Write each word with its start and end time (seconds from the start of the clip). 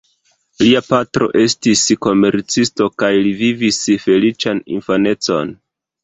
Lia 0.67 0.79
patro 0.85 1.25
estis 1.41 1.83
komercisto 2.05 2.87
kaj 3.01 3.11
li 3.25 3.33
vivis 3.41 3.81
feliĉan 4.05 4.63
infanecon. 4.79 5.53